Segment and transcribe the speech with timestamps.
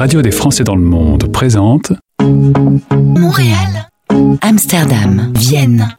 [0.00, 1.92] radio des Français dans le monde présente
[2.22, 3.90] Montréal,
[4.40, 5.94] Amsterdam, Vienne,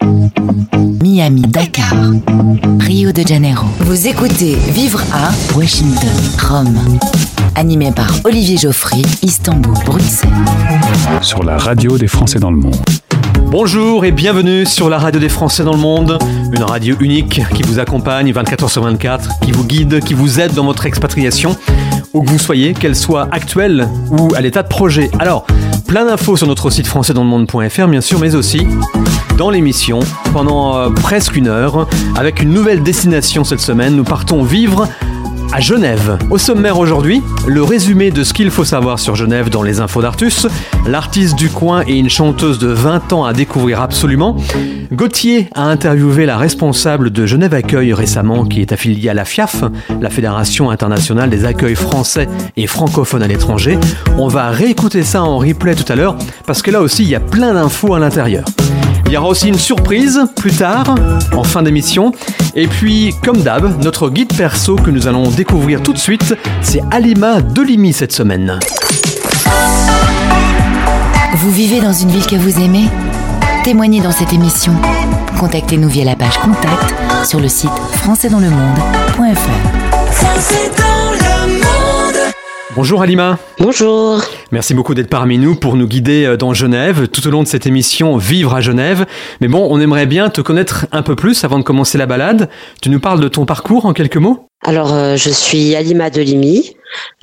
[1.04, 1.94] Miami, Dakar,
[2.80, 3.68] Rio de Janeiro.
[3.82, 6.10] Vous écoutez Vivre à Washington,
[6.42, 6.80] Rome.
[7.54, 10.32] Animé par Olivier Geoffrey, Istanbul, Bruxelles.
[11.22, 12.82] sur la radio des Français dans le monde.
[13.52, 16.18] Bonjour et bienvenue sur la radio des Français dans le monde,
[16.52, 20.54] une radio unique qui vous accompagne 24h sur 24, qui vous guide, qui vous aide
[20.54, 21.56] dans votre expatriation,
[22.14, 25.10] où que vous soyez, qu'elle soit actuelle ou à l'état de projet.
[25.20, 25.46] Alors,
[25.88, 28.66] plein d'infos sur notre site françaisdanslemonde.fr bien sûr, mais aussi
[29.38, 30.00] dans l'émission
[30.34, 34.88] pendant euh, presque une heure, avec une nouvelle destination cette semaine, nous partons vivre
[35.54, 36.18] à Genève.
[36.30, 40.02] Au sommaire aujourd'hui, le résumé de ce qu'il faut savoir sur Genève dans les infos
[40.02, 40.48] d'Artus,
[40.88, 44.38] l'artiste du coin et une chanteuse de 20 ans à découvrir absolument.
[44.92, 49.64] Gauthier a interviewé la responsable de Genève Accueil récemment qui est affiliée à la FIAF,
[50.02, 53.78] la Fédération internationale des accueils français et francophones à l'étranger.
[54.18, 57.16] On va réécouter ça en replay tout à l'heure parce que là aussi il y
[57.16, 58.46] a plein d'infos à l'intérieur.
[59.12, 60.96] Il y aura aussi une surprise plus tard,
[61.36, 62.14] en fin d'émission.
[62.56, 66.80] Et puis, comme d'hab, notre guide perso que nous allons découvrir tout de suite, c'est
[66.92, 68.58] Alima Delimi cette semaine.
[71.36, 72.86] Vous vivez dans une ville que vous aimez?
[73.66, 74.72] Témoignez dans cette émission.
[75.38, 76.96] Contactez-nous via la page Contact
[77.28, 80.81] sur le site françaisdanslemonde.fr.
[82.74, 83.38] Bonjour Alima.
[83.60, 84.22] Bonjour.
[84.52, 87.48] Merci beaucoup d'être parmi nous pour nous guider euh, dans Genève tout au long de
[87.48, 89.06] cette émission Vivre à Genève.
[89.42, 92.50] Mais bon, on aimerait bien te connaître un peu plus avant de commencer la balade.
[92.82, 94.48] Tu nous parles de ton parcours en quelques mots?
[94.64, 96.76] Alors, euh, je suis Alima Delimi,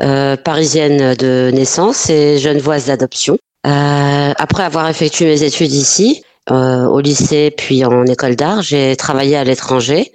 [0.02, 3.38] euh, parisienne de naissance et genevoise d'adoption.
[3.66, 9.36] Euh, après avoir effectué mes études ici, au lycée puis en école d'art, j'ai travaillé
[9.36, 10.12] à l'étranger,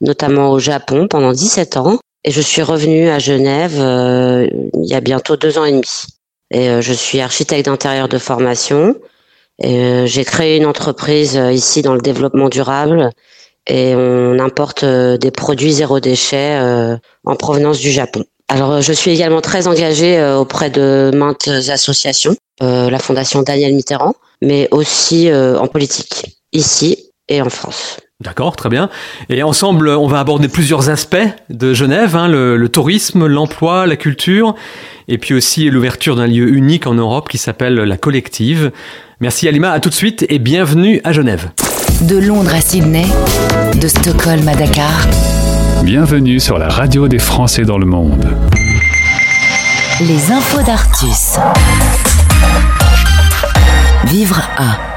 [0.00, 1.98] notamment au Japon pendant 17 ans.
[2.24, 6.06] Et je suis revenue à Genève euh, il y a bientôt deux ans et demi.
[6.50, 8.96] Et euh, je suis architecte d'intérieur de formation.
[9.62, 13.10] Et, euh, j'ai créé une entreprise ici dans le développement durable
[13.66, 16.60] et on importe des produits zéro déchet
[17.24, 18.22] en provenance du Japon.
[18.48, 24.68] Alors, je suis également très engagée auprès de maintes associations, la Fondation Daniel Mitterrand, mais
[24.70, 27.96] aussi en politique, ici et en France.
[28.24, 28.88] D'accord, très bien.
[29.28, 31.16] Et ensemble, on va aborder plusieurs aspects
[31.50, 34.54] de Genève, hein, le, le tourisme, l'emploi, la culture,
[35.08, 38.72] et puis aussi l'ouverture d'un lieu unique en Europe qui s'appelle la Collective.
[39.20, 41.50] Merci Alima, à tout de suite et bienvenue à Genève.
[42.00, 43.06] De Londres à Sydney,
[43.80, 45.06] de Stockholm à Dakar,
[45.82, 48.26] Bienvenue sur la radio des Français dans le monde.
[50.00, 51.36] les infos d'Artus.
[54.06, 54.93] Vivre à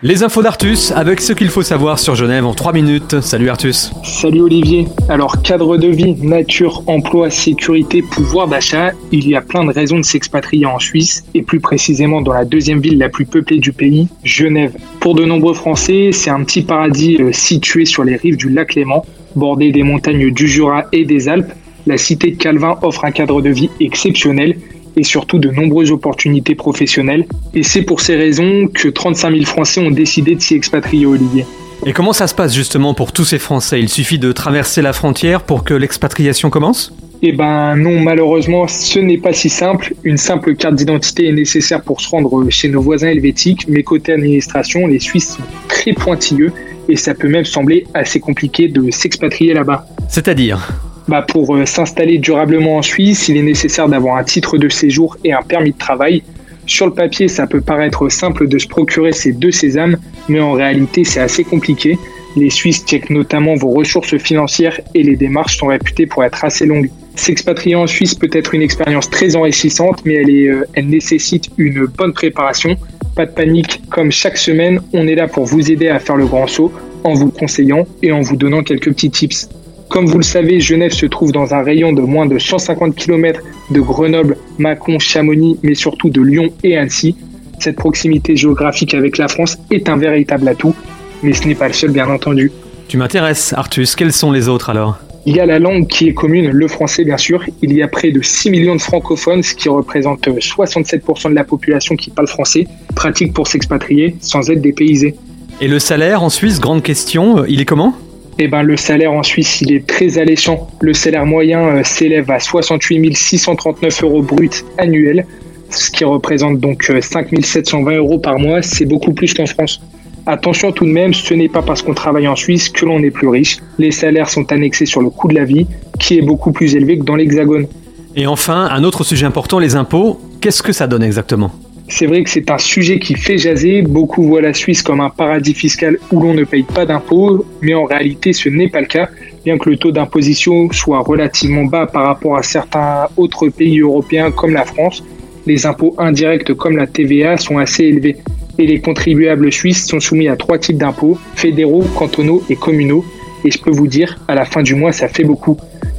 [0.00, 3.20] Les infos d'Artus avec ce qu'il faut savoir sur Genève en 3 minutes.
[3.20, 3.90] Salut Artus.
[4.04, 4.86] Salut Olivier.
[5.08, 9.96] Alors cadre de vie, nature, emploi, sécurité, pouvoir d'achat, il y a plein de raisons
[9.96, 13.72] de s'expatrier en Suisse et plus précisément dans la deuxième ville la plus peuplée du
[13.72, 14.76] pays, Genève.
[15.00, 18.76] Pour de nombreux Français, c'est un petit paradis euh, situé sur les rives du lac
[18.76, 19.04] Léman,
[19.34, 21.52] bordé des montagnes du Jura et des Alpes.
[21.88, 24.58] La cité de Calvin offre un cadre de vie exceptionnel
[24.96, 27.26] et surtout de nombreuses opportunités professionnelles.
[27.54, 31.44] Et c'est pour ces raisons que 35 000 Français ont décidé de s'y expatrier, Olivier.
[31.86, 33.80] Et comment ça se passe justement pour tous ces Français?
[33.80, 36.92] Il suffit de traverser la frontière pour que l'expatriation commence?
[37.22, 39.94] Eh ben non, malheureusement, ce n'est pas si simple.
[40.04, 44.12] Une simple carte d'identité est nécessaire pour se rendre chez nos voisins helvétiques, mais côté
[44.12, 46.52] administration, les Suisses sont très pointilleux
[46.88, 49.86] et ça peut même sembler assez compliqué de s'expatrier là-bas.
[50.08, 50.72] C'est-à-dire?
[51.08, 55.16] Bah pour euh, s'installer durablement en Suisse, il est nécessaire d'avoir un titre de séjour
[55.24, 56.22] et un permis de travail.
[56.66, 59.96] Sur le papier, ça peut paraître simple de se procurer ces deux sésames,
[60.28, 61.98] mais en réalité, c'est assez compliqué.
[62.36, 66.66] Les Suisses checkent notamment vos ressources financières et les démarches sont réputées pour être assez
[66.66, 66.90] longues.
[67.16, 71.48] S'expatrier en Suisse peut être une expérience très enrichissante, mais elle, est, euh, elle nécessite
[71.56, 72.76] une bonne préparation.
[73.16, 76.26] Pas de panique, comme chaque semaine, on est là pour vous aider à faire le
[76.26, 76.70] grand saut
[77.02, 79.48] en vous conseillant et en vous donnant quelques petits tips.
[79.88, 83.40] Comme vous le savez, Genève se trouve dans un rayon de moins de 150 km
[83.70, 87.16] de Grenoble, Mâcon, Chamonix, mais surtout de Lyon et Annecy.
[87.58, 90.74] Cette proximité géographique avec la France est un véritable atout,
[91.22, 92.52] mais ce n'est pas le seul bien entendu.
[92.86, 93.96] Tu m'intéresses, Artus.
[93.96, 94.98] Quels sont les autres alors?
[95.24, 97.44] Il y a la langue qui est commune, le français bien sûr.
[97.62, 101.44] Il y a près de 6 millions de francophones, ce qui représente 67% de la
[101.44, 105.16] population qui parle français, pratique pour s'expatrier sans être dépaysé.
[105.60, 107.94] Et le salaire en Suisse, grande question, euh, il est comment?
[108.40, 110.68] Eh ben, le salaire en Suisse, il est très alléchant.
[110.80, 115.26] Le salaire moyen euh, s'élève à 68 639 euros bruts annuels,
[115.70, 118.62] ce qui représente donc euh, 5 720 euros par mois.
[118.62, 119.80] C'est beaucoup plus qu'en France.
[120.24, 123.10] Attention tout de même, ce n'est pas parce qu'on travaille en Suisse que l'on est
[123.10, 123.56] plus riche.
[123.78, 125.66] Les salaires sont annexés sur le coût de la vie,
[125.98, 127.66] qui est beaucoup plus élevé que dans l'Hexagone.
[128.14, 130.20] Et enfin, un autre sujet important, les impôts.
[130.40, 131.50] Qu'est-ce que ça donne exactement?
[131.88, 133.82] C'est vrai que c'est un sujet qui fait jaser.
[133.82, 137.74] Beaucoup voient la Suisse comme un paradis fiscal où l'on ne paye pas d'impôts, mais
[137.74, 139.08] en réalité ce n'est pas le cas.
[139.44, 144.30] Bien que le taux d'imposition soit relativement bas par rapport à certains autres pays européens
[144.30, 145.02] comme la France,
[145.46, 148.16] les impôts indirects comme la TVA sont assez élevés.
[148.58, 153.04] Et les contribuables suisses sont soumis à trois types d'impôts, fédéraux, cantonaux et communaux.
[153.44, 155.56] Et je peux vous dire, à la fin du mois, ça fait beaucoup.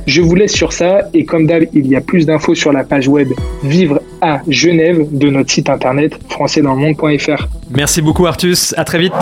[0.09, 2.83] Je vous laisse sur ça et comme d'hab, il y a plus d'infos sur la
[2.83, 3.29] page web
[3.63, 7.45] Vivre à Genève de notre site internet françaisdanslemonde.fr.
[7.69, 9.13] Merci beaucoup Artus, à très vite.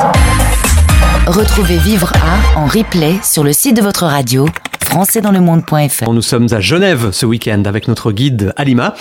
[1.27, 4.45] Retrouvez Vivre à en replay sur le site de votre radio
[4.97, 6.11] françaisdanslemonde.fr.
[6.11, 8.95] Nous sommes à Genève ce week-end avec notre guide Alima.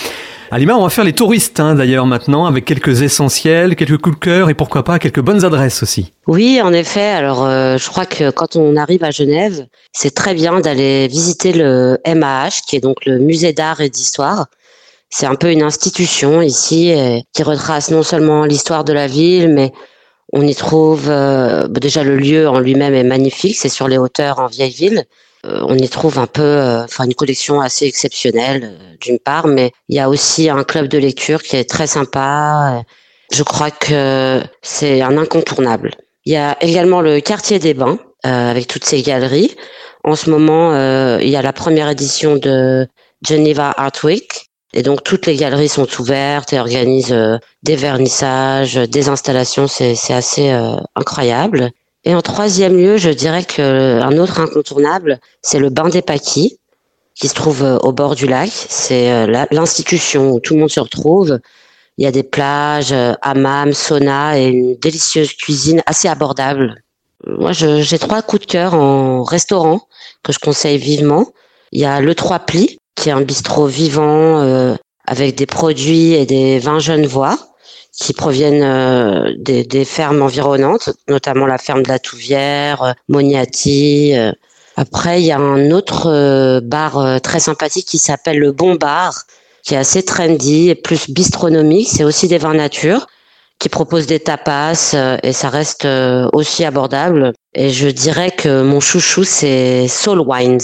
[0.51, 4.21] Alima, on va faire les touristes hein, d'ailleurs maintenant avec quelques essentiels, quelques coups de
[4.21, 6.13] cœur et pourquoi pas quelques bonnes adresses aussi.
[6.27, 7.09] Oui, en effet.
[7.09, 11.55] Alors, euh, je crois que quand on arrive à Genève, c'est très bien d'aller visiter
[11.55, 14.49] le MAH, qui est donc le musée d'art et d'histoire.
[15.09, 16.93] C'est un peu une institution ici
[17.33, 19.73] qui retrace non seulement l'histoire de la ville, mais
[20.33, 23.57] on y trouve euh, déjà le lieu en lui-même est magnifique.
[23.57, 25.05] C'est sur les hauteurs en vieille ville.
[25.47, 29.47] Euh, on y trouve un peu, euh, enfin une collection assez exceptionnelle euh, d'une part,
[29.47, 32.83] mais il y a aussi un club de lecture qui est très sympa.
[33.33, 35.93] Je crois que c'est un incontournable.
[36.25, 39.57] Il y a également le quartier des bains avec toutes ces galeries.
[40.03, 40.73] En ce moment,
[41.19, 42.89] il y a la première édition de
[43.27, 44.47] Geneva Art Week.
[44.73, 47.17] Et donc toutes les galeries sont ouvertes et organisent
[47.63, 49.69] des vernissages, des installations.
[49.69, 50.51] C'est assez
[50.95, 51.71] incroyable.
[52.07, 56.61] Et en troisième lieu, je dirais que un autre incontournable, c'est le bain des Paquis,
[57.17, 58.49] qui se trouve euh, au bord du lac.
[58.53, 61.41] C'est euh, l'institution où tout le monde se retrouve.
[61.99, 66.77] Il y a des plages, euh, hammam, sauna et une délicieuse cuisine assez abordable.
[67.27, 69.81] Moi, j'ai trois coups de cœur en restaurant
[70.23, 71.27] que je conseille vivement.
[71.73, 74.77] Il y a le Trois Plis, qui est un bistrot vivant
[75.07, 77.37] avec des produits et des vins genevois
[77.97, 84.15] qui proviennent euh, des, des, fermes environnantes, notamment la ferme de la Touvière, euh, Moniati.
[84.15, 84.33] Euh.
[84.77, 89.23] Après, il y a un autre bar très sympathique qui s'appelle le Bon Bar,
[89.63, 91.89] qui est assez trendy et plus bistronomique.
[91.91, 93.07] C'est aussi des vins nature
[93.59, 95.89] qui propose des tapas et ça reste
[96.35, 97.33] aussi abordable.
[97.55, 100.61] Et je dirais que mon chouchou, c'est Soul Wines,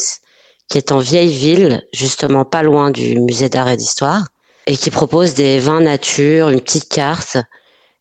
[0.68, 4.26] qui est en vieille ville, justement pas loin du musée d'art et d'histoire
[4.66, 7.36] et qui propose des vins nature, une petite carte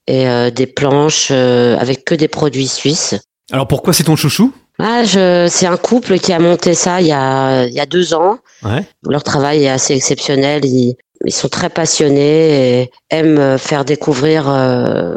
[0.07, 3.15] et euh, des planches euh, avec que des produits suisses.
[3.51, 4.53] Alors pourquoi c'est ton chouchou?
[4.79, 8.13] Ah, c'est un couple qui a monté ça il y a, il y a deux
[8.13, 8.39] ans.
[8.63, 8.83] Ouais.
[9.07, 10.65] Leur travail est assez exceptionnel.
[10.65, 15.13] Ils, ils sont très passionnés et aiment faire découvrir euh,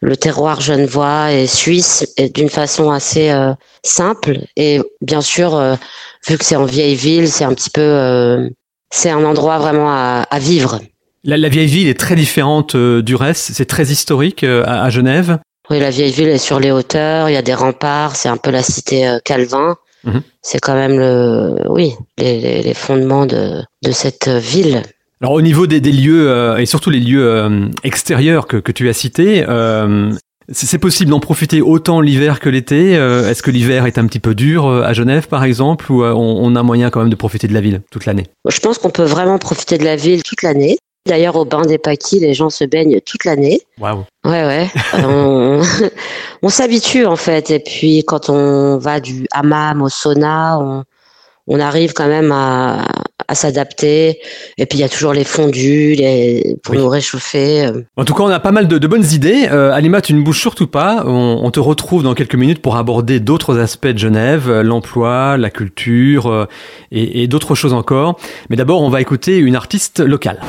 [0.00, 3.52] le terroir genevois et suisse et d'une façon assez euh,
[3.82, 4.38] simple.
[4.56, 5.74] Et bien sûr, euh,
[6.26, 8.48] vu que c'est en vieille ville, c'est un petit peu
[8.94, 10.80] c'est un endroit vraiment à, vivre.
[11.24, 15.38] La, vieille ville est très différente euh, du reste, c'est très historique euh, à, Genève.
[15.68, 18.36] Oui, la vieille ville est sur les hauteurs, il y a des remparts, c'est un
[18.36, 19.76] peu la cité euh, Calvin.
[20.04, 20.22] Mhm.
[20.42, 24.82] C'est quand même le, oui, les, fondements de, cette ville.
[25.20, 29.44] Alors au niveau des, lieux et surtout les lieux extérieurs que, tu as cités,
[30.52, 32.96] c'est possible d'en profiter autant l'hiver que l'été.
[32.96, 36.04] Euh, est-ce que l'hiver est un petit peu dur euh, à Genève, par exemple, ou
[36.04, 38.24] euh, on, a moyen quand même de profiter de la ville toute l'année?
[38.48, 40.76] Je pense qu'on peut vraiment profiter de la ville toute l'année.
[41.06, 43.60] D'ailleurs, au bain des Paquis, les gens se baignent toute l'année.
[43.78, 44.04] Waouh.
[44.24, 44.70] Ouais, ouais.
[44.94, 45.62] on,
[46.42, 47.50] on s'habitue en fait.
[47.50, 50.84] Et puis, quand on va du hammam au sauna, on,
[51.46, 52.86] on arrive quand même à,
[53.28, 54.18] à s'adapter.
[54.58, 57.66] Et puis il y a toujours les fondus les, pour nous réchauffer.
[57.66, 57.82] Euh.
[57.96, 59.48] En tout cas, on a pas mal de, de bonnes idées.
[59.50, 61.04] Euh, Alima, tu ne bouges surtout pas.
[61.06, 65.36] On, on, te retrouve dans quelques minutes pour aborder d'autres aspects de Genève, euh, l'emploi,
[65.36, 66.46] la culture euh,
[66.90, 68.18] et, et d'autres choses encore.
[68.50, 70.40] Mais d'abord, on va écouter une artiste locale.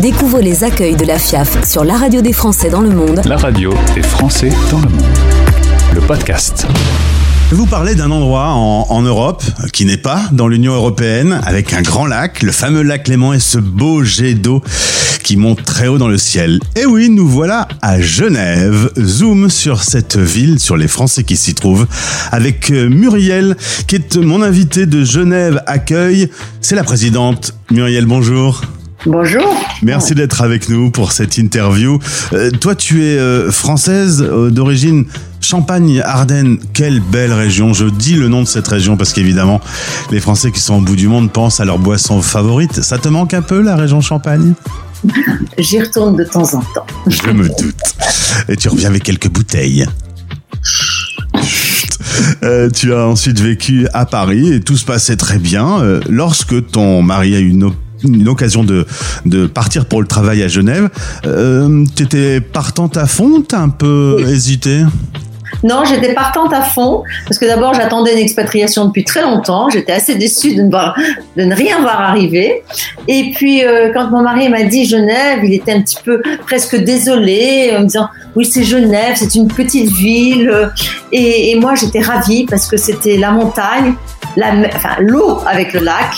[0.00, 3.20] Découvrez les accueils de la FIAF sur la radio des Français dans le monde.
[3.26, 5.18] La radio des Français dans le monde.
[5.94, 6.66] Le podcast.
[7.52, 9.44] Je vais vous parler d'un endroit en, Europe
[9.74, 13.40] qui n'est pas dans l'Union européenne, avec un grand lac, le fameux lac Léman et
[13.40, 14.62] ce beau jet d'eau
[15.22, 16.60] qui monte très haut dans le ciel.
[16.76, 18.90] Et oui, nous voilà à Genève.
[18.98, 21.86] Zoom sur cette ville, sur les Français qui s'y trouvent,
[22.30, 26.30] avec euh, Muriel, qui est mon invité de Genève Accueil.
[26.62, 27.54] C'est la présidente.
[27.70, 28.62] Muriel, bonjour.
[29.04, 29.54] Bonjour.
[29.82, 31.98] Merci d'être avec nous pour cette interview.
[32.32, 35.04] Euh, toi, tu es euh, française d'origine
[35.52, 37.74] Champagne-Ardenne, quelle belle région.
[37.74, 39.60] Je dis le nom de cette région parce qu'évidemment,
[40.10, 42.80] les Français qui sont au bout du monde pensent à leur boisson favorite.
[42.80, 44.54] Ça te manque un peu, la région Champagne?
[45.58, 46.86] J'y retourne de temps en temps.
[47.06, 47.82] Je me doute.
[48.48, 49.84] Et tu reviens avec quelques bouteilles.
[52.42, 56.66] Euh, tu as ensuite vécu à Paris et tout se passait très bien euh, lorsque
[56.70, 57.70] ton mari a eu une
[58.04, 58.84] une occasion de,
[59.26, 60.88] de partir pour le travail à Genève.
[61.24, 64.82] Euh, T'étais partante à fond T'as un peu hésité?
[65.62, 69.70] Non, j'étais partante à fond parce que d'abord j'attendais une expatriation depuis très longtemps.
[69.70, 72.64] J'étais assez déçue de ne, rien voir arriver.
[73.06, 76.76] Et puis euh, quand mon mari m'a dit Genève, il était un petit peu presque
[76.76, 80.70] désolé en me disant oui c'est Genève, c'est une petite ville.
[81.12, 83.94] Et, moi j'étais ravie parce que c'était la montagne,
[84.98, 86.12] l'eau avec le lac.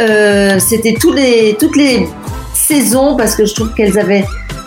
[0.00, 2.08] Euh, c'était les, toutes les
[2.54, 4.24] saisons parce que je trouve qu'elles avaient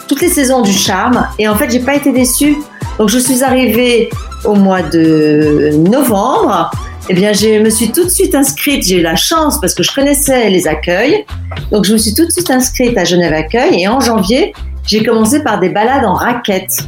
[0.07, 1.27] toutes les saisons du charme.
[1.39, 2.57] Et en fait j'ai pas été déçue.
[2.97, 4.09] Donc je suis arrivée
[4.45, 6.71] au mois de novembre.
[7.09, 8.85] Eh bien, je me suis tout de suite inscrite.
[8.87, 11.25] J'ai eu la chance parce que je connaissais les accueils.
[11.71, 13.81] Donc, je me suis tout de suite inscrite à Genève Accueil.
[13.81, 14.53] Et en janvier,
[14.85, 16.87] j'ai commencé par des balades en raquette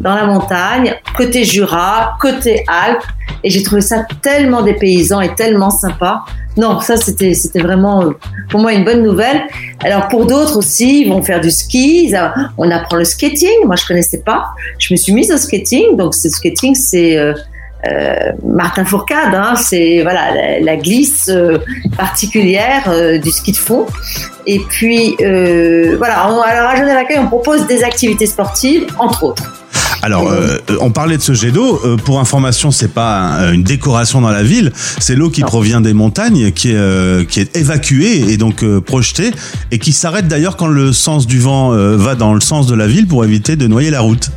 [0.00, 3.04] dans la montagne, côté Jura, côté Alpes.
[3.44, 6.24] Et j'ai trouvé ça tellement dépaysant et tellement sympa.
[6.56, 8.10] Non, ça, c'était, c'était vraiment, euh,
[8.50, 9.42] pour moi, une bonne nouvelle.
[9.82, 12.14] Alors, pour d'autres aussi, ils vont faire du ski.
[12.58, 13.64] On apprend le skating.
[13.64, 14.48] Moi, je connaissais pas.
[14.78, 15.96] Je me suis mise au skating.
[15.96, 17.32] Donc, ce skating, c'est euh,
[17.90, 19.34] euh, Martin Fourcade.
[19.34, 21.30] Hein, c'est voilà la, glisse
[21.96, 23.86] particulière du ski de fond.
[24.46, 26.20] Et puis, voilà.
[26.20, 29.61] alors, à Genève Accueil, on propose des activités sportives, entre autres.
[30.00, 31.80] Alors, euh, on parlait de ce jet d'eau.
[31.84, 34.72] Euh, pour information, c'est pas un- une décoration dans la ville.
[34.98, 38.80] C'est l'eau qui provient des montagnes, qui est, euh, qui est évacuée et donc euh,
[38.80, 39.30] projetée,
[39.70, 42.74] et qui s'arrête d'ailleurs quand le sens du vent euh, va dans le sens de
[42.74, 44.30] la ville pour éviter de noyer la route.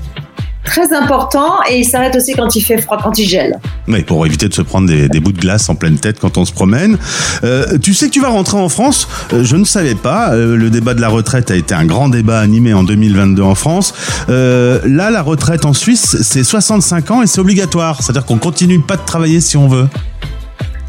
[0.66, 1.54] Très important.
[1.70, 3.58] Et il s'arrête aussi quand il fait froid, quand il gèle.
[3.88, 6.38] Oui, pour éviter de se prendre des, des bouts de glace en pleine tête quand
[6.38, 6.98] on se promène.
[7.44, 9.08] Euh, tu sais que tu vas rentrer en France?
[9.32, 10.32] Euh, Je ne savais pas.
[10.34, 13.56] Euh, le débat de la retraite a été un grand débat animé en 2022 en
[13.56, 13.94] France.
[14.28, 18.02] Là, la retraite en Suisse, c'est 65 ans et c'est obligatoire.
[18.02, 19.88] C'est-à-dire qu'on continue pas de travailler si on veut.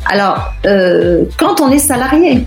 [0.06, 0.52] Alors,
[1.38, 2.44] quand on est salarié,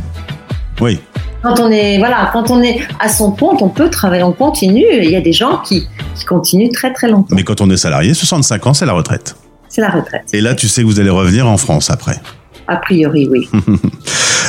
[0.82, 1.00] Oui.
[1.42, 4.86] Quand on est voilà, quand on est à son compte, on peut travailler, on continue.
[5.02, 7.36] Il y a des gens qui, qui continuent très très longtemps.
[7.36, 9.36] Mais quand on est salarié, 65 ans, c'est la retraite.
[9.70, 10.24] C'est la retraite.
[10.34, 12.20] Et là, tu sais que vous allez revenir en France après.
[12.68, 13.50] A priori, oui.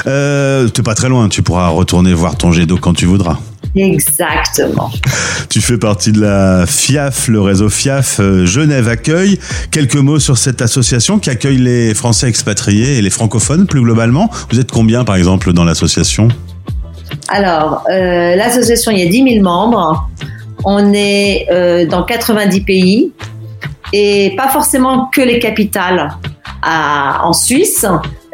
[0.06, 3.38] Euh, T'es pas très loin, tu pourras retourner voir ton jet d'eau quand tu voudras.
[3.76, 4.90] Exactement.
[5.50, 9.38] Tu fais partie de la FIAF, le réseau FIAF euh, Genève Accueil.
[9.70, 14.30] Quelques mots sur cette association qui accueille les Français expatriés et les francophones plus globalement.
[14.50, 16.28] Vous êtes combien par exemple dans l'association?
[17.28, 20.08] Alors, euh, l'association, il y a 10 000 membres.
[20.64, 23.12] On est euh, dans 90 pays
[23.92, 26.10] et pas forcément que les capitales
[26.62, 27.86] à- en Suisse.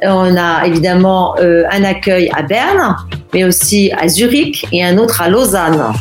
[0.03, 2.97] On a évidemment euh, un accueil à Berne,
[3.33, 5.93] mais aussi à Zurich et un autre à Lausanne.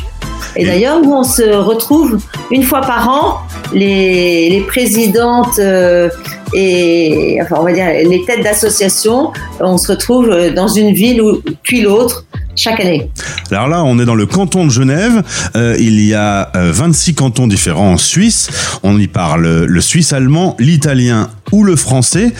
[0.56, 2.18] Et d'ailleurs, nous, on se retrouve
[2.50, 3.38] une fois par an,
[3.72, 6.08] les, les présidentes euh,
[6.54, 11.20] et, enfin, on va dire, les têtes d'association, on se retrouve euh, dans une ville
[11.22, 12.24] ou puis l'autre
[12.58, 13.10] chaque année.
[13.50, 15.22] Alors là, on est dans le canton de Genève.
[15.56, 18.48] Euh, il y a euh, 26 cantons différents en Suisse.
[18.82, 22.32] On y parle le suisse allemand, l'italien ou le français.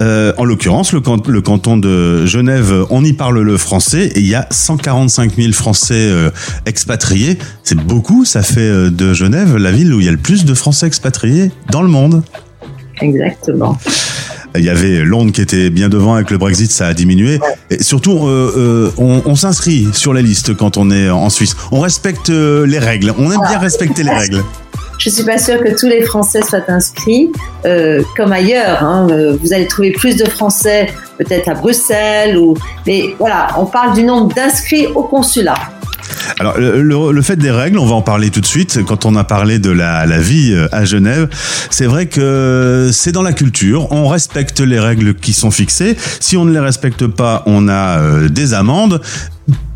[0.00, 4.12] Euh, en l'occurrence, le, can- le canton de Genève, on y parle le français.
[4.14, 6.30] Et il y a 145 000 Français euh,
[6.66, 7.36] expatriés.
[7.64, 8.24] C'est beaucoup.
[8.24, 10.86] Ça fait euh, de Genève la ville où il y a le plus de Français
[10.86, 12.22] expatriés dans le monde.
[13.00, 13.76] Exactement.
[14.56, 17.40] Il y avait Londres qui était bien devant avec le Brexit, ça a diminué.
[17.70, 21.56] Et surtout, euh, euh, on, on s'inscrit sur les listes quand on est en Suisse.
[21.72, 23.12] On respecte euh, les règles.
[23.18, 24.44] On aime bien respecter les règles.
[24.98, 27.32] Je suis pas sûre que tous les Français soient inscrits,
[27.66, 28.80] euh, comme ailleurs.
[28.84, 29.08] hein.
[29.42, 30.86] Vous allez trouver plus de Français
[31.18, 32.54] peut-être à Bruxelles ou,
[32.86, 35.56] mais voilà, on parle du nombre d'inscrits au consulat.
[36.38, 36.80] Alors, le,
[37.12, 38.80] le- fait des règles, on va en parler tout de suite.
[38.86, 41.28] Quand on a parlé de la, la vie euh, à Genève,
[41.70, 43.90] c'est vrai que c'est dans la culture.
[43.92, 45.96] On respecte les règles qui sont fixées.
[46.20, 49.00] Si on ne les respecte pas, on a euh, des amendes.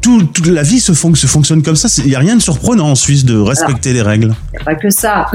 [0.08, 1.86] Tout, toute la vie se, se fonctionne comme ça.
[2.02, 4.34] Il n'y a rien de surprenant en Suisse de respecter les règles.
[4.52, 5.26] Il n'y a pas que ça.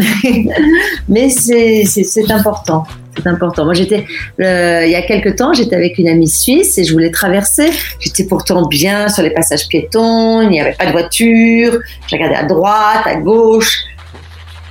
[1.08, 2.84] Mais c'est important.
[3.16, 3.66] C'est important.
[3.66, 4.08] Moi, j'étais,
[4.42, 7.70] euh, il y a quelques temps, j'étais avec une amie suisse et je voulais traverser.
[8.00, 11.80] J'étais pourtant bien sur les passages piétons, il n'y avait pas de voiture.
[12.08, 13.84] J'ai regardé à droite, à gauche.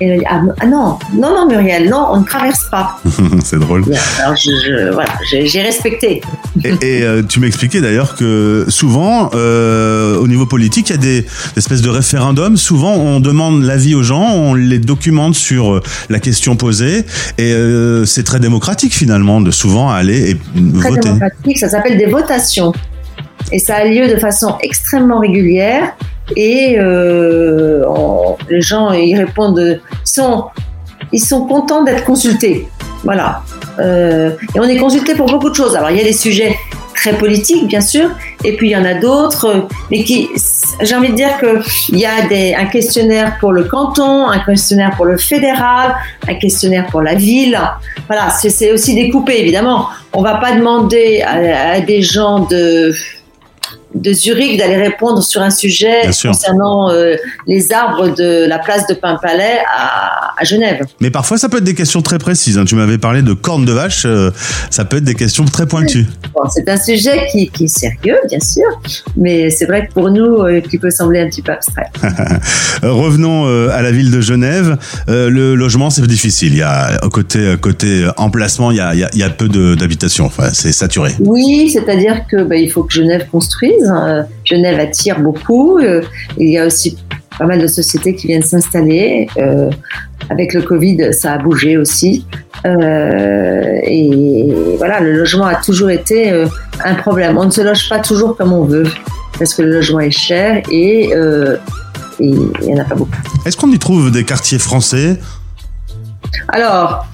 [0.02, 2.98] Et elle a dit, ah, ah non, non, non, Muriel, non, on ne traverse pas.
[3.44, 3.84] c'est drôle.
[4.20, 6.20] Alors, je, je- voilà, j'ai respecté.
[6.64, 10.98] Et, et, euh, tu m'expliquais d'ailleurs que souvent, euh, au niveau politique, il y a
[10.98, 12.56] des espèces de référendums.
[12.56, 15.80] Souvent, on demande l'avis aux gens, on les documente sur euh,
[16.10, 17.04] la question posée,
[17.38, 20.36] et euh, c'est très démocratique finalement de souvent aller et
[20.80, 21.00] Très voter.
[21.02, 22.72] démocratique, ça s'appelle des votations.
[23.52, 25.94] Et ça a lieu de façon extrêmement régulière.
[26.36, 27.84] Et euh,
[28.48, 30.46] les gens y répondent, ils sont,
[31.12, 32.68] ils sont contents d'être consultés.
[33.04, 33.42] Voilà.
[33.78, 35.74] Euh, et on est consulté pour beaucoup de choses.
[35.76, 36.56] Alors il y a des sujets
[36.94, 38.10] très politiques, bien sûr,
[38.44, 40.28] et puis il y en a d'autres, mais qui,
[40.82, 42.12] j'ai envie de dire qu'il y a
[42.58, 45.96] un questionnaire pour le canton, un questionnaire pour le fédéral,
[46.28, 47.58] un questionnaire pour la ville.
[48.06, 49.88] Voilà, c'est aussi découpé, évidemment.
[50.12, 52.94] On va pas demander à des gens de
[53.94, 58.94] de Zurich d'aller répondre sur un sujet concernant euh, les arbres de la place de
[58.94, 60.84] Paimpalais à, à, Genève.
[61.00, 62.58] Mais parfois, ça peut être des questions très précises.
[62.58, 62.64] Hein.
[62.64, 64.30] Tu m'avais parlé de cornes de vache, euh,
[64.70, 66.06] ça peut être des questions très pointues.
[66.50, 68.64] c'est un sujet qui, qui, est sérieux, bien sûr,
[69.16, 71.90] mais c'est vrai que pour nous, euh, qui peut sembler un petit peu abstrait.
[72.82, 74.76] Revenons à la ville de Genève.
[75.08, 76.52] le logement, c'est difficile.
[76.52, 80.26] Il y a côté côté emplacement, il y a, il y a, peu d'habitations.
[80.26, 81.12] Enfin, c'est saturé.
[81.20, 83.81] Oui, c'est-à-dire que bah, il faut que Genève construise.
[83.82, 85.78] Euh, Genève attire beaucoup.
[85.78, 86.02] Euh,
[86.38, 86.96] il y a aussi
[87.38, 89.28] pas mal de sociétés qui viennent s'installer.
[89.36, 89.70] Euh,
[90.30, 92.26] avec le Covid, ça a bougé aussi.
[92.64, 96.32] et voilà, le logement a toujours été
[96.84, 97.36] un problème.
[97.36, 98.86] On ne se loge pas toujours comme on veut
[99.36, 101.10] parce que le logement est cher et
[102.20, 103.10] il n'y en a pas beaucoup.
[103.44, 105.18] Est-ce qu'on y trouve des quartiers français?
[106.48, 107.04] Alors,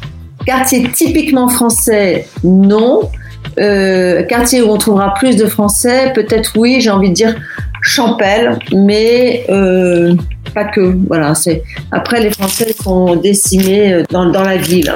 [0.44, 3.10] quartier typiquement français, non.
[3.58, 7.34] Euh, quartier où on trouvera plus de Français, peut-être oui, j'ai envie de dire
[7.82, 10.14] Champel, mais euh,
[10.54, 10.96] pas que.
[11.06, 14.92] Voilà, c'est après les Français sont décimés euh, dans, dans la ville.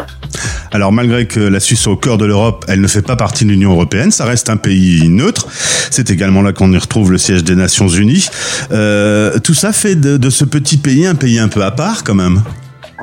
[0.72, 3.44] Alors malgré que la Suisse est au cœur de l'Europe, elle ne fait pas partie
[3.44, 5.46] de l'Union européenne, ça reste un pays neutre.
[5.90, 8.28] C'est également là qu'on y retrouve le siège des Nations Unies.
[8.70, 12.42] Tout ça fait de, ce petit pays un pays un peu à part quand même.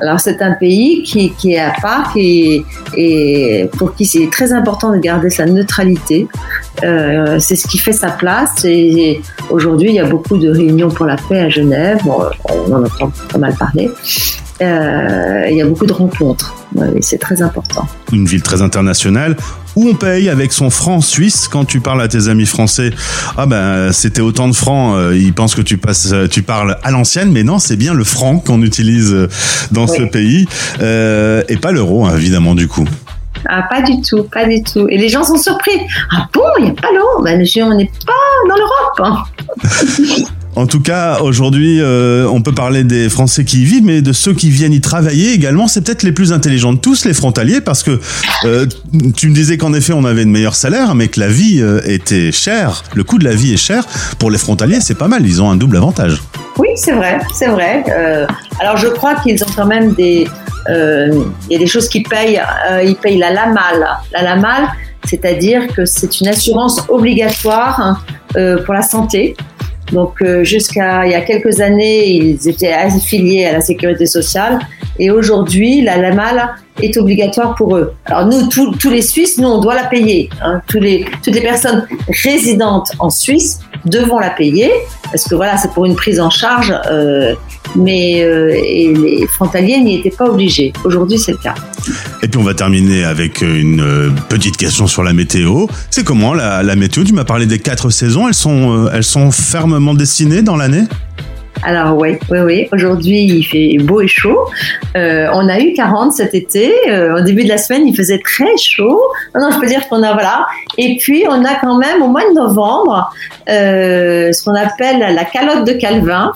[0.02, 2.64] Alors c'est un pays qui, est à part et,
[3.76, 6.26] pour qui c'est très important de garder sa neutralité.
[6.82, 8.64] Euh, c'est ce qui fait sa place.
[8.64, 11.98] Et, aujourd'hui, il y a beaucoup de réunions pour la paix à Genève.
[12.06, 13.90] on en entend pas mal parler.
[14.62, 16.54] Euh, il y a beaucoup de rencontres.
[17.00, 17.86] c'est très important.
[18.12, 19.36] Une ville très internationale
[19.76, 21.48] où on paye avec son franc suisse.
[21.48, 22.92] Quand tu parles à tes amis français,
[23.36, 24.96] ah ben c'était autant de francs.
[24.96, 27.94] Euh, ils pensent que tu passes, euh, tu parles à l'ancienne, mais non, c'est bien
[27.94, 29.28] le franc qu'on utilise euh,
[29.70, 30.46] dans ce pays
[30.80, 32.86] euh, et pas l'euro, hein, évidemment du coup.
[33.48, 34.86] Ah, pas du tout, pas du tout.
[34.88, 35.80] Et les gens sont surpris.
[36.10, 37.22] Ah bon, il n'y a pas l'euro?
[37.22, 38.12] Ben, on n'est pas
[38.48, 39.00] dans l'Europe.
[39.00, 40.24] Hein.
[40.56, 44.12] En tout cas, aujourd'hui, euh, on peut parler des Français qui y vivent, mais de
[44.12, 45.68] ceux qui viennent y travailler également.
[45.68, 48.00] C'est peut-être les plus intelligents de tous, les frontaliers, parce que
[48.44, 48.66] euh,
[49.16, 51.80] tu me disais qu'en effet, on avait de meilleurs salaires, mais que la vie euh,
[51.84, 52.82] était chère.
[52.94, 53.86] Le coût de la vie est cher.
[54.18, 55.24] Pour les frontaliers, c'est pas mal.
[55.24, 56.20] Ils ont un double avantage.
[56.58, 57.84] Oui, c'est vrai, c'est vrai.
[58.58, 60.26] alors, je crois qu'ils ont quand même des,
[60.68, 62.42] il y a des choses qui payent.
[62.84, 63.86] ils payent la LAMAL.
[64.12, 64.68] La LAMAL,
[65.04, 68.04] c'est-à-dire que c'est une assurance obligatoire
[68.64, 69.36] pour la santé.
[69.92, 74.58] Donc euh, jusqu'à il y a quelques années, ils étaient affiliés à la sécurité sociale
[74.98, 77.94] et aujourd'hui, la LAMAL est obligatoire pour eux.
[78.04, 80.28] Alors nous, tous les Suisses, nous, on doit la payer.
[80.42, 80.60] Hein.
[80.66, 81.86] Tous les, toutes les personnes
[82.22, 84.70] résidentes en Suisse devons la payer
[85.04, 86.74] parce que voilà, c'est pour une prise en charge.
[86.90, 87.34] Euh,
[87.76, 90.72] mais euh, et les frontaliers n'y étaient pas obligés.
[90.84, 91.54] Aujourd'hui, c'est le cas.
[92.22, 95.66] Et puis on va terminer avec une euh, petite question sur la météo.
[95.90, 97.04] C'est comment la, la météo?
[97.04, 98.28] Tu m'as parlé des quatre saisons.
[98.28, 100.84] Elles sont, euh, elles sont fermement dessinées dans l'année?
[101.62, 102.68] Alors oui, oui, oui.
[102.72, 104.46] Aujourd'hui, il fait beau et chaud.
[104.96, 106.72] Euh, on a eu 40 cet été.
[106.88, 109.00] Euh, au début de la semaine, il faisait très chaud.
[109.34, 110.46] Non, non je peux dire qu'on a voilà.
[110.78, 113.12] Et puis, on a quand même au mois de novembre
[113.48, 116.32] euh, ce qu'on appelle la calotte de Calvin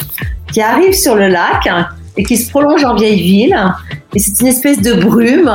[0.55, 1.69] qui arrive sur le lac
[2.17, 3.75] et qui se prolonge en vieille ville.
[4.15, 5.51] Et c'est une espèce de brume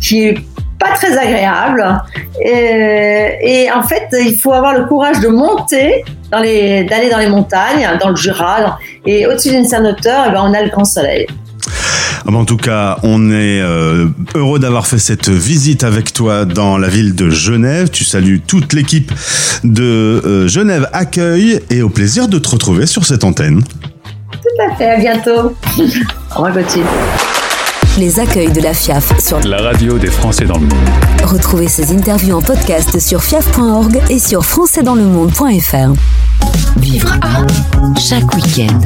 [0.00, 0.38] qui est
[0.78, 1.84] pas très agréable.
[2.40, 7.28] Et, en fait, il faut avoir le courage de monter, dans les, d'aller dans les
[7.28, 10.84] montagnes, dans le Jura, et au-dessus d'une certaine hauteur, et ben on a le grand
[10.84, 11.26] soleil.
[12.26, 16.76] Ah en tout cas, on est euh, heureux d'avoir fait cette visite avec toi dans
[16.78, 17.88] la ville de Genève.
[17.90, 19.10] Tu salues toute l'équipe
[19.64, 23.62] de euh, Genève Accueil et au plaisir de te retrouver sur cette antenne.
[24.58, 25.30] Tout à fait, à bientôt.
[26.36, 26.82] Au revoir Gauthier
[27.96, 30.88] les accueils de la FIAF sur la radio des Français dans le monde.
[31.24, 35.94] Retrouvez ces interviews en podcast sur fiaf.org et sur françaisdanslemonde.fr.
[36.76, 37.44] Vivre à
[37.98, 38.78] chaque week-end.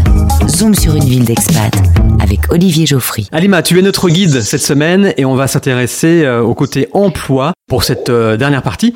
[0.49, 1.75] Zoom sur une ville d'expat
[2.23, 3.29] avec Olivier Geoffry.
[3.33, 7.53] Alima, tu es notre guide cette semaine et on va s'intéresser euh, au côté emploi
[7.69, 8.95] pour cette euh, dernière partie.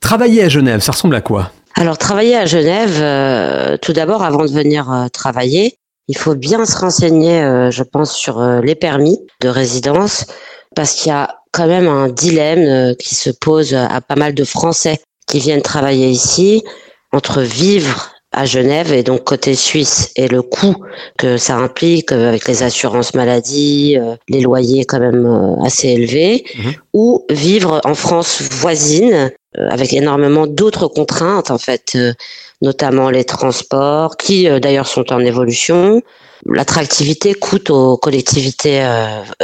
[0.00, 1.50] Travailler à Genève, ça ressemble à quoi?
[1.76, 5.74] Alors travailler à Genève, euh, tout d'abord avant de venir travailler,
[6.10, 10.26] il faut bien se renseigner, euh, je pense, sur euh, les permis de résidence,
[10.74, 14.34] parce qu'il y a quand même un dilemme euh, qui se pose à pas mal
[14.34, 16.64] de Français qui viennent travailler ici
[17.12, 20.74] entre vivre à Genève et donc côté suisse et le coût
[21.16, 23.96] que ça implique avec les assurances maladie,
[24.28, 26.72] les loyers quand même assez élevés, Mhm.
[26.92, 31.96] ou vivre en France voisine avec énormément d'autres contraintes en fait,
[32.62, 36.02] notamment les transports qui d'ailleurs sont en évolution.
[36.46, 38.82] L'attractivité coûte aux collectivités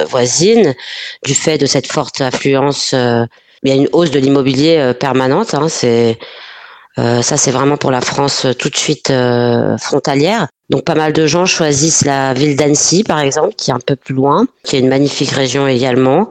[0.09, 0.75] voisines
[1.25, 2.93] du fait de cette forte affluence.
[2.93, 5.55] il y a une hausse de l'immobilier permanente.
[5.55, 6.19] Hein, c'est
[6.99, 10.49] euh, ça, c'est vraiment pour la France tout de suite euh, frontalière.
[10.71, 13.97] Donc, pas mal de gens choisissent la ville d'Annecy, par exemple, qui est un peu
[13.97, 16.31] plus loin, qui est une magnifique région également.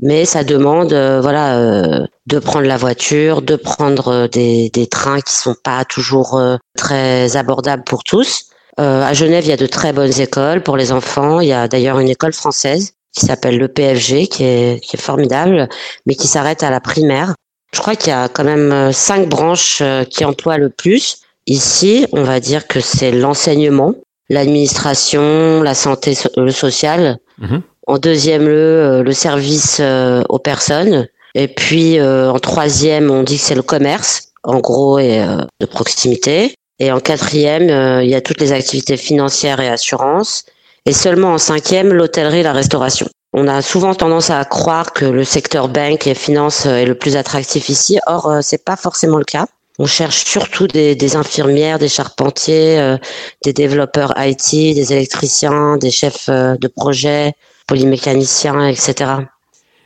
[0.00, 5.32] Mais ça demande, euh, voilà, de prendre la voiture, de prendre des, des trains qui
[5.32, 6.40] sont pas toujours
[6.76, 8.46] très abordables pour tous.
[8.76, 11.40] à Genève, il y a de très bonnes écoles pour les enfants.
[11.40, 15.00] Il y a d'ailleurs une école française qui s'appelle le PFG, qui est, qui est
[15.00, 15.68] formidable,
[16.06, 17.34] mais qui s'arrête à la primaire.
[17.72, 21.22] Je crois qu'il y a quand même euh, cinq branches euh, qui emploient le plus.
[21.46, 23.94] Ici, on va dire que c'est l'enseignement,
[24.28, 27.18] l'administration, la santé, le social.
[27.38, 27.62] Mhm.
[27.86, 29.80] En deuxième lieu, euh, le service
[30.28, 31.08] aux personnes.
[31.34, 35.20] Et puis en troisième, on dit que c'est le commerce, en gros, et
[35.58, 36.54] de proximité.
[36.78, 40.44] Et en quatrième, il y a toutes les activités financières et assurances.
[40.86, 43.08] Et seulement en cinquième, l'hôtellerie et la restauration.
[43.36, 47.16] On a souvent tendance à croire que le secteur banque et finance est le plus
[47.16, 47.98] attractif ici.
[48.06, 49.46] Or, euh, c'est pas forcément le cas.
[49.80, 52.96] On cherche surtout des, des infirmières, des charpentiers, euh,
[53.44, 57.32] des développeurs IT, des électriciens, des chefs euh, de projet,
[57.66, 59.12] polymécaniciens, etc.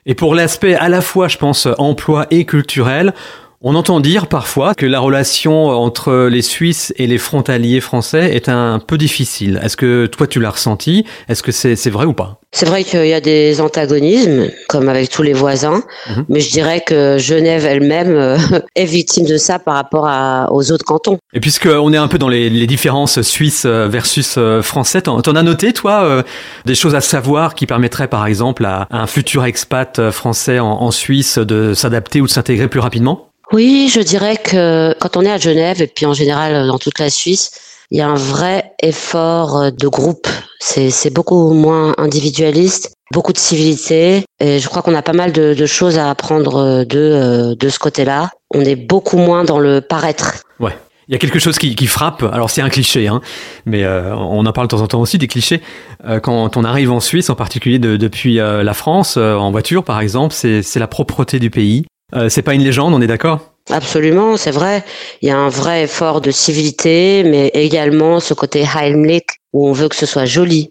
[0.06, 3.14] Et pour l'aspect à la fois, je pense, emploi et culturel,
[3.60, 8.48] on entend dire parfois que la relation entre les Suisses et les frontaliers français est
[8.48, 9.60] un peu difficile.
[9.62, 11.04] Est-ce que toi tu l'as ressenti?
[11.28, 12.38] Est-ce que c'est vrai ou pas?
[12.52, 16.24] C'est vrai qu'il y a des antagonismes, comme avec tous les voisins, Mhm.
[16.28, 18.38] mais je dirais que Genève elle-même euh,
[18.76, 21.18] est victime de ça par rapport à- aux autres cantons.
[21.34, 25.20] Et puisqu'on est un peu dans les, les différences suisses euh, versus euh, français, t'en
[25.20, 26.22] as noté, toi, euh,
[26.64, 30.58] des choses à savoir qui permettraient, par exemple, à, à un futur expat euh, français
[30.58, 33.27] en, en Suisse de s'adapter ou de s'intégrer plus rapidement?
[33.52, 36.98] Oui, je dirais que quand on est à Genève et puis en général dans toute
[36.98, 37.50] la Suisse,
[37.90, 40.26] il y a un vrai effort euh, de groupe.
[40.60, 45.54] C'est beaucoup moins individualiste, beaucoup de civilité et je crois qu'on a pas mal de,
[45.54, 48.30] de choses à apprendre euh, de euh, de ce côté-là.
[48.54, 50.42] On est beaucoup moins dans le paraître.
[50.60, 50.76] Ouais.
[51.08, 52.22] Il y a quelque chose qui, qui frappe.
[52.22, 53.22] Alors c'est un cliché, hein,
[53.64, 55.62] mais euh, on en parle de temps en temps aussi des clichés.
[56.06, 59.50] Euh, quand on arrive en Suisse, en particulier de- depuis euh, la France, euh, en
[59.50, 61.86] voiture par exemple, c'est la propreté du pays.
[62.14, 63.52] Euh, c'est pas une légende, on est d'accord?
[63.70, 64.82] Absolument, c'est vrai.
[65.20, 69.72] Il y a un vrai effort de civilité, mais également ce côté Heimlich où on
[69.72, 70.70] veut que ce soit joli.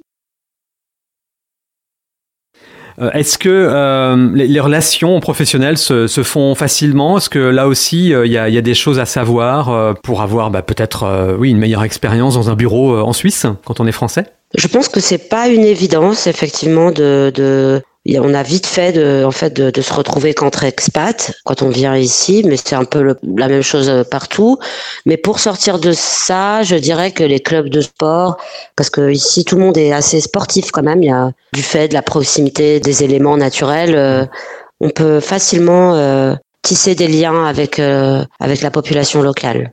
[3.00, 7.20] Euh, Est-ce que euh, les, les relations professionnelles se, se font facilement?
[7.20, 10.24] Est-ce que là aussi, il y, a, il y a des choses à savoir pour
[10.24, 13.92] avoir bah, peut-être oui, une meilleure expérience dans un bureau en Suisse quand on est
[13.92, 14.26] français?
[14.58, 17.84] Je pense que c'est pas une évidence effectivement de, de
[18.16, 21.70] on a vite fait de en fait de, de se retrouver qu'entre expats quand on
[21.70, 24.58] vient ici, mais c'est un peu le- la même chose euh, partout.
[25.06, 28.38] Mais pour sortir de ça, je dirais que les clubs de sport,
[28.78, 31.04] parce que ici tout le monde est assez sportif quand même.
[31.04, 34.26] Il y a du fait de la proximité des éléments naturels, euh,
[34.80, 39.72] on peut facilement euh, tisser des liens avec euh, avec la population locale.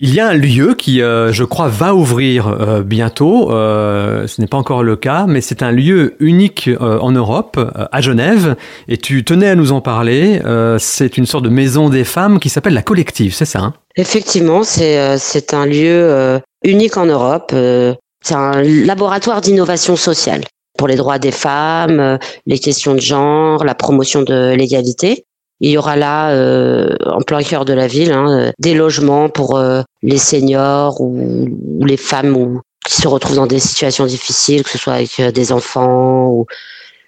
[0.00, 3.50] Il y a un lieu qui, euh, je crois, va ouvrir euh, bientôt.
[3.50, 7.56] Euh, ce n'est pas encore le cas, mais c'est un lieu unique euh, en Europe,
[7.58, 8.54] euh, à Genève.
[8.86, 10.40] Et tu tenais à nous en parler.
[10.44, 13.74] Euh, c'est une sorte de maison des femmes qui s'appelle la Collective, c'est ça hein?
[13.96, 17.52] Effectivement, c'est c'est un lieu unique en Europe.
[17.52, 20.42] c'est un laboratoire d'innovation sociale
[20.78, 25.24] pour les droits des femmes, les questions de genre, la promotion de l'égalité.
[25.60, 29.28] Il y aura là, euh, en plein cœur de la ville, hein, euh, des logements
[29.28, 34.06] pour euh, les seniors ou, ou les femmes ou, qui se retrouvent dans des situations
[34.06, 36.46] difficiles, que ce soit avec euh, des enfants ou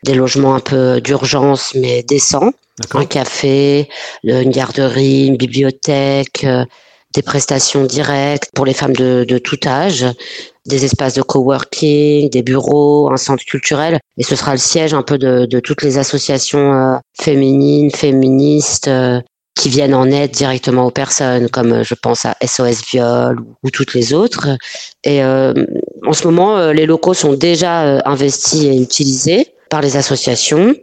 [0.05, 2.53] des logements un peu d'urgence mais décents.
[2.95, 3.89] Un café,
[4.25, 6.65] une garderie, une bibliothèque, euh,
[7.15, 10.07] des prestations directes pour les femmes de, de tout âge,
[10.71, 13.99] des espaces de coworking, des bureaux, un centre culturel.
[14.17, 18.89] Et ce sera le siège un peu de, de toutes les associations euh, féminines, féministes,
[18.89, 19.21] euh,
[19.61, 23.57] qui viennent en aide directement aux personnes, comme euh, je pense à SOS Viol ou,
[23.63, 24.49] ou toutes les autres.
[25.05, 25.53] Et euh,
[26.07, 30.75] en ce moment, euh, les locaux sont déjà euh, investis et utilisés par les associations.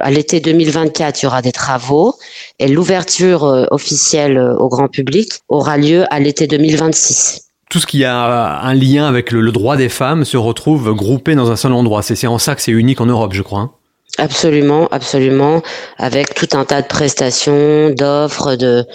[0.00, 2.14] À l'été 2024, il y aura des travaux
[2.60, 7.43] et l'ouverture officielle au grand public aura lieu à l'été 2026.
[7.74, 11.34] Tout ce qui a un lien avec le, le droit des femmes se retrouve groupé
[11.34, 12.02] dans un seul endroit.
[12.02, 13.62] C'est en ça que c'est unique en Europe, je crois.
[13.62, 13.72] hein.
[14.16, 15.60] Absolument, absolument,
[15.98, 18.86] avec tout un tas de prestations, d'offres, de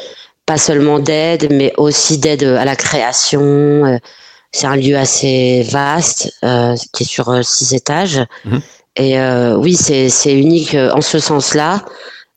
[0.46, 4.00] pas seulement d'aide, mais aussi d'aide à la création.
[4.54, 6.32] C'est un lieu assez vaste
[6.94, 8.22] qui est sur six étages.
[8.46, 8.62] Mhm.
[8.96, 9.20] Et
[9.58, 11.84] oui, c'est unique en ce sens-là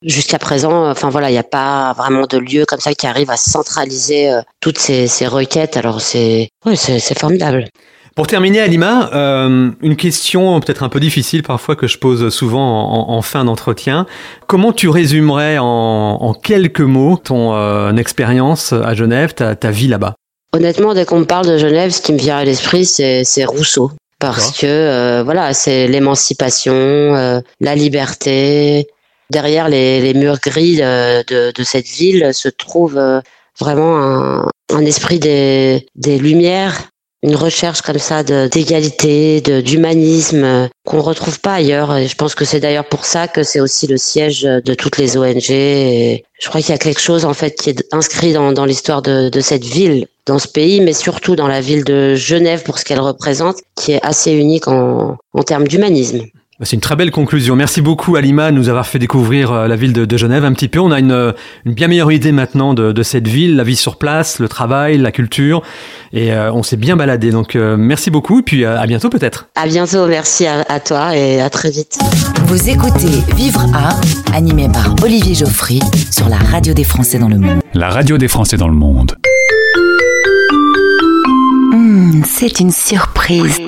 [0.02, 3.30] jusqu'à présent, enfin voilà, il n'y a pas vraiment de lieu comme ça qui arrive
[3.30, 5.76] à centraliser toutes ces, ces requêtes.
[5.76, 7.66] Alors c'est, oui, c'est formidable.
[8.14, 13.08] Pour terminer, Alima, euh, une question peut-être un peu difficile parfois que je pose souvent
[13.08, 14.06] en, fin d'entretien.
[14.46, 20.14] Comment tu résumerais en, quelques mots ton euh, expérience à Genève, ta, vie là-bas?
[20.52, 23.92] Honnêtement, dès qu'on me parle de Genève, ce qui me vient à l'esprit, c'est Rousseau.
[24.18, 28.88] Parce que euh, voilà, c'est l'émancipation, la liberté.
[29.32, 33.00] Derrière les, murs gris de, cette ville se trouve
[33.58, 33.96] vraiment
[34.68, 36.92] un, esprit des, lumières
[37.22, 41.96] une recherche comme ça d'égalité, d'humanisme euh, qu'on retrouve pas ailleurs.
[41.96, 44.98] Et je pense que c'est d'ailleurs pour ça que c'est aussi le siège de toutes
[44.98, 45.40] les ONG.
[45.46, 49.30] Je crois qu'il y a quelque chose en fait qui est inscrit dans, l'histoire de,
[49.40, 53.00] cette ville, dans ce pays, mais surtout dans la ville de Genève pour ce qu'elle
[53.00, 55.16] représente, qui est assez unique en
[55.46, 56.22] termes d'humanisme.
[56.62, 57.57] Bah, c'est une très belle conclusion.
[57.57, 60.68] Merci beaucoup Alima de nous avoir fait découvrir euh, la ville de, Genève un petit
[60.68, 60.79] peu.
[60.79, 61.33] On a une, euh,
[61.66, 65.11] une bien meilleure idée maintenant de, cette ville, la vie sur place, le travail, la
[65.11, 65.62] culture.
[66.12, 67.33] Et euh, on s'est bien baladé.
[67.33, 69.48] Donc merci beaucoup et puis à bientôt peut-être.
[69.57, 71.98] À bientôt, merci à, à, toi et à très vite.
[72.46, 74.01] Vous écoutez Vivre Art,
[74.33, 75.81] animé par Olivier Geoffry
[76.12, 77.59] sur la radio des Français dans le monde.
[77.75, 79.16] La radio des Français dans le monde.
[82.25, 83.59] C'est une surprise.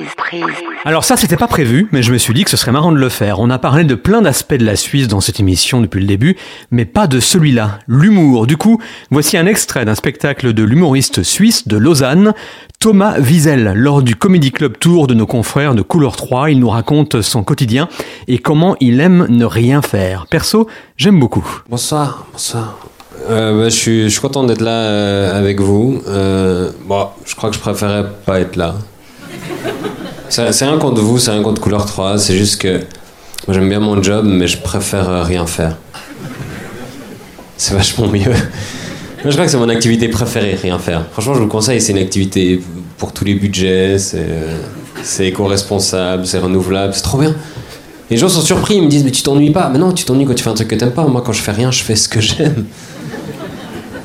[0.83, 2.97] Alors ça, c'était pas prévu, mais je me suis dit que ce serait marrant de
[2.97, 3.39] le faire.
[3.39, 6.35] On a parlé de plein d'aspects de la Suisse dans cette émission depuis le début,
[6.69, 8.45] mais pas de celui-là, l'humour.
[8.45, 8.79] Du coup,
[9.09, 12.33] voici un extrait d'un spectacle de l'humoriste suisse de Lausanne,
[12.79, 13.73] Thomas Wiesel.
[13.75, 17.43] Lors du Comedy Club Tour de nos confrères de Couleur 3, il nous raconte son
[17.43, 17.89] quotidien
[18.27, 20.27] et comment il aime ne rien faire.
[20.29, 21.47] Perso, j'aime beaucoup.
[21.69, 22.77] Bonsoir, bonsoir.
[23.29, 26.01] Euh, bah, je, suis, je, content d'être là euh, avec vous.
[26.07, 28.75] Euh, bon, je crois que je préférais pas être là.
[30.29, 32.81] C'est rien contre vous, c'est rien contre Couleur 3, c'est juste que
[33.47, 35.77] j'aime bien mon job, mais je préfère rien faire.
[37.57, 38.33] C'est vachement mieux.
[39.23, 41.05] Je crois que c'est mon activité préférée, rien faire.
[41.11, 42.61] Franchement, je vous conseille, c'est une activité
[42.97, 47.33] pour tous les budgets, c'est éco-responsable, c'est renouvelable, c'est trop bien.
[48.09, 50.25] Les gens sont surpris, ils me disent Mais tu t'ennuies pas Mais non, tu t'ennuies
[50.25, 51.07] quand tu fais un truc que t'aimes pas.
[51.07, 52.65] Moi, quand je fais rien, je fais ce que j'aime.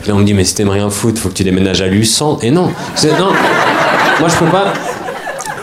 [0.07, 2.39] Là, on me dit Mais si t'aimes rien foutre, faut que tu déménages à Luçon.
[2.43, 3.33] Et non, non.
[4.19, 4.73] Moi, je peux pas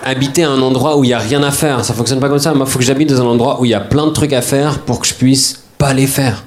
[0.04, 1.84] habiter à un endroit où il y a rien à faire.
[1.84, 2.54] Ça fonctionne pas comme ça.
[2.54, 4.42] Moi, faut que j'habite dans un endroit où il y a plein de trucs à
[4.42, 6.44] faire pour que je puisse pas les faire.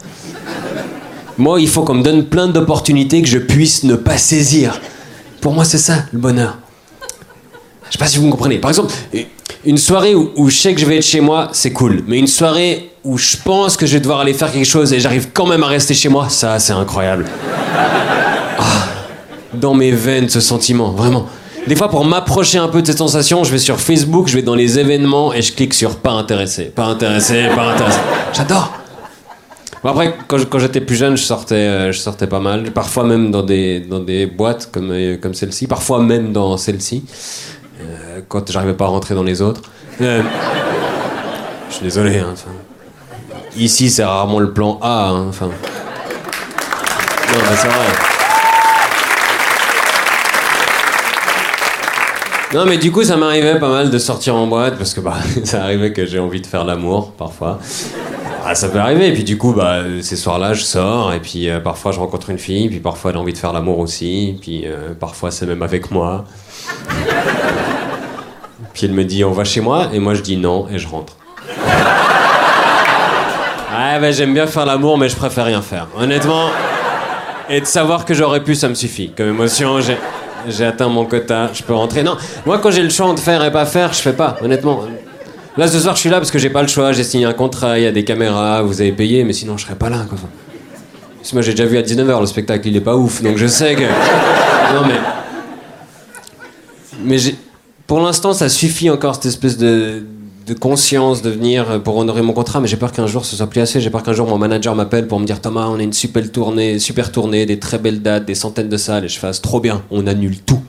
[1.36, 4.80] Moi, il faut qu'on me donne plein d'opportunités que je puisse ne pas saisir.
[5.40, 6.58] Pour moi, c'est ça le bonheur.
[7.86, 8.58] Je sais pas si vous me comprenez.
[8.58, 8.92] Par exemple,
[9.64, 12.02] une soirée où, je sais que je vais être chez moi, c'est cool.
[12.06, 15.00] Mais une soirée où je pense que je vais devoir aller faire quelque chose et
[15.00, 17.26] j'arrive quand même à rester chez moi, ça, c'est incroyable.
[18.58, 18.62] Ah,
[19.54, 21.26] dans mes veines, ce sentiment, vraiment.
[21.66, 24.42] Des fois, pour m'approcher un peu de cette sensation, je vais sur Facebook, je vais
[24.42, 27.98] dans les événements et je clique sur pas intéressé, pas intéressé, pas intéressé.
[28.32, 28.72] J'adore.
[29.82, 32.70] Bon après, quand, j'étais plus jeune, je sortais, euh, je sortais pas mal.
[32.70, 35.66] Parfois même dans des, dans des boîtes comme, euh, comme celle-ci.
[35.66, 37.04] Parfois même dans celle-ci.
[37.80, 39.62] Euh, quand j'arrivais pas à rentrer dans les autres.
[39.98, 40.22] je
[41.70, 42.18] suis désolé.
[42.18, 42.34] Hein,
[43.56, 45.10] ici, c'est rarement le plan A.
[45.10, 45.30] Hein.
[52.52, 55.14] Non, mais du coup, ça m'arrivait pas mal de sortir en boîte parce que bah,
[55.44, 57.60] ça arrivait que j'ai envie de faire l'amour parfois.
[58.44, 59.08] Ah, ça peut arriver.
[59.08, 62.30] Et puis du coup, bah, ces soirs-là, je sors et puis euh, parfois je rencontre
[62.30, 65.46] une fille, puis parfois elle a envie de faire l'amour aussi, puis euh, parfois c'est
[65.46, 66.24] même avec moi.
[68.72, 70.88] puis elle me dit on va chez moi et moi je dis non et je
[70.88, 71.14] rentre.
[73.72, 75.86] Ouais, bah, j'aime bien faire l'amour, mais je préfère rien faire.
[75.96, 76.48] Honnêtement,
[77.48, 79.10] et de savoir que j'aurais pu, ça me suffit.
[79.16, 79.96] Comme émotion, j'ai
[80.48, 82.02] j'ai atteint mon quota, je peux rentrer.
[82.02, 84.82] Non, moi quand j'ai le choix de faire et pas faire, je fais pas, honnêtement.
[85.56, 87.32] Là ce soir je suis là parce que j'ai pas le choix, j'ai signé un
[87.32, 90.06] contrat, il y a des caméras, vous avez payé, mais sinon je serais pas là
[90.08, 90.18] quoi.
[91.32, 93.74] Moi j'ai déjà vu à 19h le spectacle, il est pas ouf, donc je sais
[93.74, 93.82] que.
[93.82, 95.00] Non mais.
[97.02, 97.16] Mais
[97.86, 100.04] pour l'instant ça suffit encore cette espèce de
[100.50, 103.46] de conscience de venir pour honorer mon contrat, mais j'ai peur qu'un jour ce soit
[103.46, 103.80] plus assez.
[103.80, 106.30] J'ai peur qu'un jour mon manager m'appelle pour me dire Thomas, on a une super
[106.32, 109.60] tournée, super tournée, des très belles dates, des centaines de salles, et je fasse trop
[109.60, 110.60] bien, on annule tout.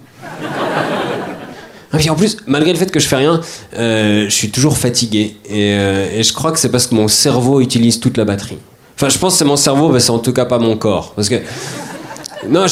[2.00, 3.42] Et en plus, malgré le fait que je fais rien,
[3.78, 5.36] euh, je suis toujours fatigué.
[5.52, 8.58] Euh, et, je crois que c'est parce que mon cerveau utilise toute la batterie.
[8.96, 11.14] Enfin, je pense que c'est mon cerveau, mais c'est en tout cas pas mon corps.
[11.16, 11.36] Parce que.
[12.48, 12.66] Non,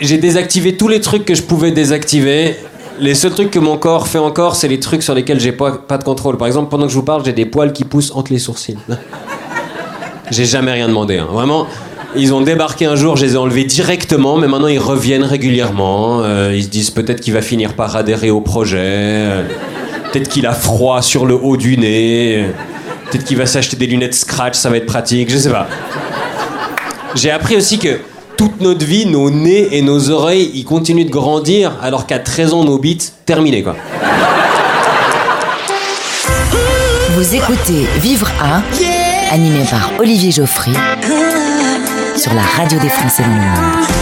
[0.00, 2.56] j'ai désactivé tous les trucs que je pouvais désactiver
[3.00, 5.70] les seuls trucs que mon corps fait encore, c'est les trucs sur lesquels j'ai pas,
[5.70, 6.36] de contrôle.
[6.36, 8.78] Par exemple, pendant que je vous parle, j'ai des poils qui poussent entre les sourcils.
[10.30, 11.18] j'ai jamais rien demandé.
[11.18, 11.28] Hein.
[11.30, 11.66] Vraiment,
[12.16, 16.22] Ils ont débarqué un jour, je les ai enlevés directement, mais maintenant ils reviennent régulièrement.
[16.22, 18.78] Euh, ils se disent peut-être qu'il va finir par adhérer au projet.
[18.80, 19.42] euh,
[20.10, 22.36] peut-être qu'il a froid sur le haut du nez.
[22.42, 22.50] euh,
[23.10, 25.66] peut-être qu'il va s'acheter des lunettes scratch, ça va être pratique, je sais pas.
[27.14, 27.98] J'ai appris aussi que
[28.38, 32.54] toute notre vie, nos nez et nos oreilles, ils continuent de grandir, alors qu'à 13
[32.54, 33.74] ans, nos bites, terminé quoi.
[37.10, 38.62] Vous écoutez Vivre à,
[39.34, 40.70] animé par Olivier Geoffrey,
[42.16, 43.97] sur la radio des Français dans le monde.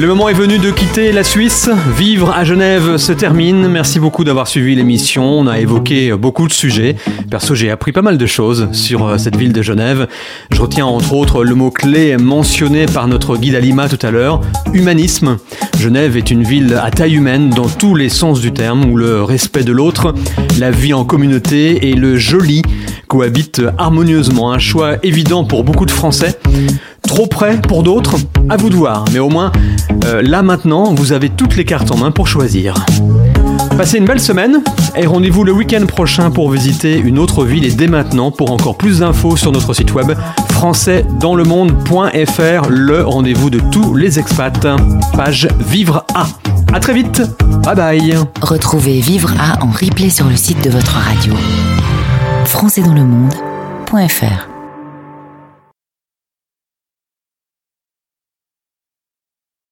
[0.00, 1.68] Le moment est venu de quitter la Suisse.
[1.94, 3.68] Vivre à Genève se termine.
[3.68, 5.24] Merci beaucoup d'avoir suivi l'émission.
[5.24, 6.96] On a évoqué beaucoup de sujets.
[7.30, 10.08] Perso, j'ai appris pas mal de choses sur euh, cette ville de Genève.
[10.52, 14.40] Je retiens entre autres le mot-clé mentionné par notre guide Alima tout à l'heure,
[14.72, 15.36] humanisme.
[15.78, 19.22] Genève est une ville à taille humaine dans tous les sens du terme, où le
[19.22, 20.14] respect de l'autre,
[20.58, 22.62] la vie en communauté et le joli
[23.06, 24.50] cohabitent harmonieusement.
[24.50, 26.38] Un choix évident pour beaucoup de Français.
[27.06, 28.16] Trop près pour d'autres
[28.48, 29.04] À vous de voir.
[29.12, 29.52] Mais au moins,
[30.04, 32.74] euh, là maintenant, vous avez toutes les cartes en main pour choisir.
[33.76, 34.62] Passez une belle semaine
[34.94, 38.76] et rendez-vous le week-end prochain pour visiter une autre ville et dès maintenant pour encore
[38.76, 40.12] plus d'infos sur notre site web
[40.50, 44.66] françaisdanslemonde.fr, le rendez-vous de tous les expats.
[45.14, 46.26] Page Vivre à.
[46.74, 47.22] À très vite.
[47.64, 48.14] Bye bye.
[48.42, 51.32] Retrouvez Vivre à en replay sur le site de votre radio.
[52.44, 54.49] françaisdanslemonde.fr